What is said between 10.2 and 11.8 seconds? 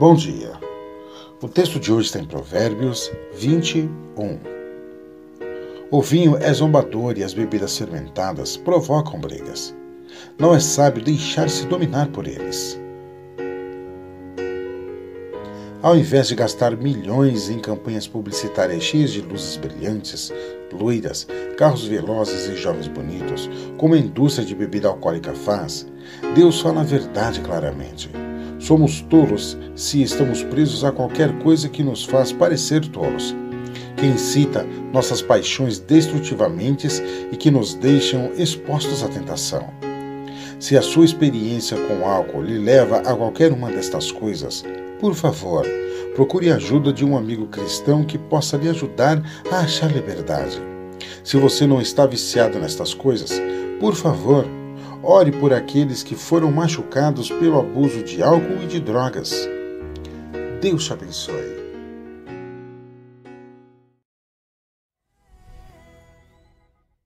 Não é sábio deixar-se